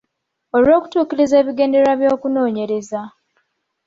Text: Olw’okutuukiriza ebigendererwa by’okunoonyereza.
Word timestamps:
Olw’okutuukiriza 0.55 1.35
ebigendererwa 1.41 1.93
by’okunoonyereza. 1.99 3.01